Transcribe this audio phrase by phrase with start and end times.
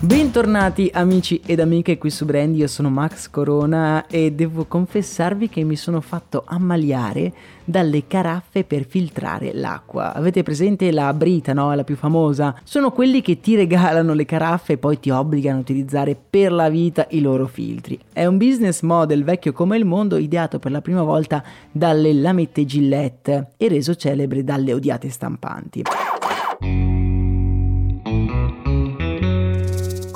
[0.00, 5.64] Bentornati amici ed amiche qui su Brand, io sono Max Corona e devo confessarvi che
[5.64, 7.32] mi sono fatto ammaliare
[7.64, 10.14] dalle caraffe per filtrare l'acqua.
[10.14, 11.74] Avete presente la Brita, no?
[11.74, 12.54] La più famosa?
[12.62, 16.68] Sono quelli che ti regalano le caraffe e poi ti obbligano a utilizzare per la
[16.68, 17.98] vita i loro filtri.
[18.12, 21.42] È un business model vecchio come il mondo, ideato per la prima volta
[21.72, 25.82] dalle lamette Gillette e reso celebre dalle odiate stampanti.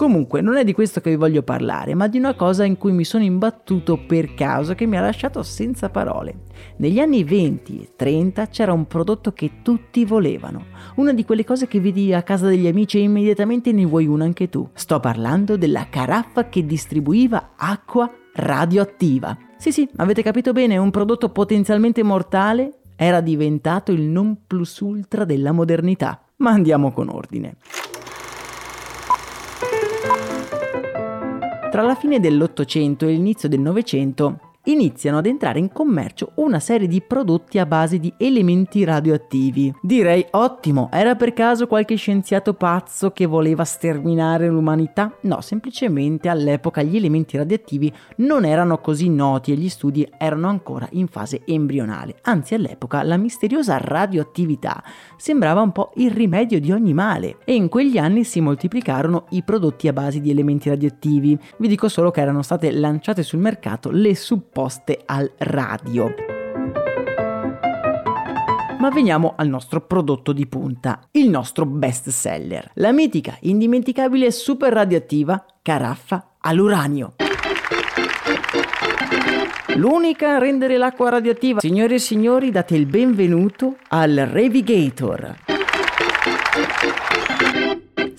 [0.03, 2.91] Comunque, non è di questo che vi voglio parlare, ma di una cosa in cui
[2.91, 6.41] mi sono imbattuto per caso che mi ha lasciato senza parole.
[6.79, 10.65] Negli anni 20 e 30 c'era un prodotto che tutti volevano,
[10.97, 14.25] una di quelle cose che vedi a casa degli amici e immediatamente ne vuoi una
[14.25, 14.69] anche tu.
[14.73, 19.39] Sto parlando della caraffa che distribuiva acqua radioattiva.
[19.57, 25.25] Sì, sì, avete capito bene, un prodotto potenzialmente mortale era diventato il non plus ultra
[25.25, 26.25] della modernità.
[26.39, 27.55] Ma andiamo con ordine.
[31.73, 36.87] Tra la fine dell'Ottocento e l'inizio del Novecento iniziano ad entrare in commercio una serie
[36.87, 39.75] di prodotti a base di elementi radioattivi.
[39.83, 45.17] Direi ottimo, era per caso qualche scienziato pazzo che voleva sterminare l'umanità?
[45.23, 50.87] No, semplicemente all'epoca gli elementi radioattivi non erano così noti e gli studi erano ancora
[50.93, 52.17] in fase embrionale.
[52.23, 54.83] Anzi, all'epoca la misteriosa radioattività
[55.17, 59.43] sembrava un po' il rimedio di ogni male e in quegli anni si moltiplicarono i
[59.43, 61.37] prodotti a base di elementi radioattivi.
[61.57, 66.15] Vi dico solo che erano state lanciate sul mercato le supporti poste al radio.
[68.79, 74.31] Ma veniamo al nostro prodotto di punta, il nostro best seller, la mitica, indimenticabile e
[74.31, 77.15] super radioattiva caraffa all'uranio.
[79.77, 81.61] L'unica a rendere l'acqua radioattiva.
[81.61, 85.37] Signore e signori, date il benvenuto al Revigator.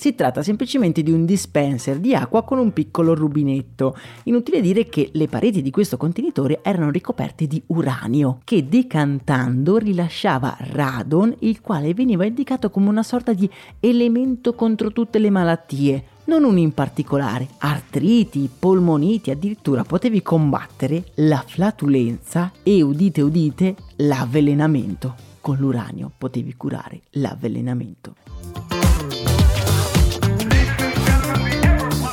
[0.04, 3.96] Si tratta semplicemente di un dispenser di acqua con un piccolo rubinetto.
[4.24, 10.58] Inutile dire che le pareti di questo contenitore erano ricoperte di uranio, che decantando rilasciava
[10.60, 13.50] radon, il quale veniva indicato come una sorta di
[13.80, 21.42] elemento contro tutte le malattie, non uno in particolare, artriti, polmoniti, addirittura potevi combattere la
[21.48, 25.16] flatulenza e udite udite l'avvelenamento.
[25.40, 28.16] Con l'uranio potevi curare l'avvelenamento.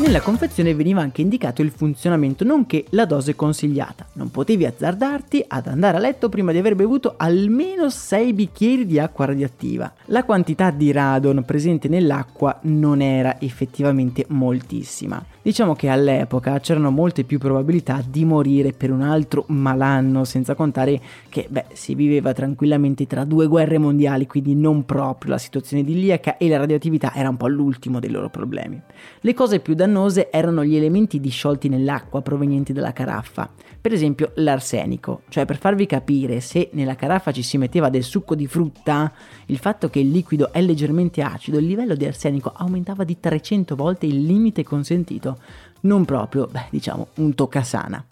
[0.00, 4.06] Nella confezione veniva anche indicato il funzionamento nonché la dose consigliata.
[4.14, 8.98] Non potevi azzardarti ad andare a letto prima di aver bevuto almeno 6 bicchieri di
[8.98, 9.92] acqua radioattiva.
[10.06, 15.22] La quantità di radon presente nell'acqua non era effettivamente moltissima.
[15.42, 21.00] Diciamo che all'epoca c'erano molte più probabilità di morire per un altro malanno, senza contare
[21.28, 26.36] che beh, si viveva tranquillamente tra due guerre mondiali, quindi non proprio la situazione idilliaca
[26.38, 28.80] e la radioattività era un po' l'ultimo dei loro problemi.
[29.20, 29.88] Le cose più dannose
[30.30, 36.40] erano gli elementi disciolti nell'acqua provenienti dalla caraffa, per esempio l'arsenico, cioè per farvi capire
[36.40, 39.12] se nella caraffa ci si metteva del succo di frutta,
[39.46, 43.74] il fatto che il liquido è leggermente acido, il livello di arsenico aumentava di 300
[43.74, 45.38] volte il limite consentito
[45.82, 48.04] non proprio, beh, diciamo, un toccasana.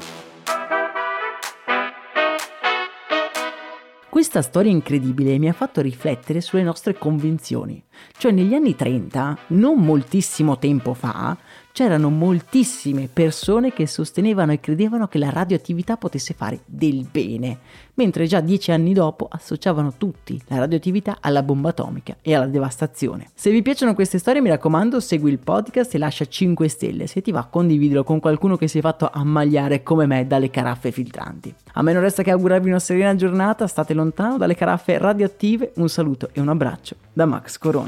[4.09, 7.81] Questa storia incredibile mi ha fatto riflettere sulle nostre convinzioni.
[8.17, 11.37] Cioè negli anni 30, non moltissimo tempo fa,
[11.79, 17.59] c'erano moltissime persone che sostenevano e credevano che la radioattività potesse fare del bene,
[17.95, 23.29] mentre già dieci anni dopo associavano tutti la radioattività alla bomba atomica e alla devastazione.
[23.33, 27.23] Se vi piacciono queste storie mi raccomando segui il podcast e lascia 5 stelle, se
[27.23, 31.55] ti va condividilo con qualcuno che si è fatto ammagliare come me dalle caraffe filtranti.
[31.75, 35.89] A me non resta che augurarvi una serena giornata, state lontano dalle caraffe radioattive, un
[35.89, 37.88] saluto e un abbraccio da Max Corona.